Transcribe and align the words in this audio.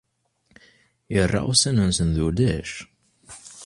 Irra 1.19 1.41
ussan-nsen 1.51 2.09
d 2.15 2.17
ulac. 2.27 2.71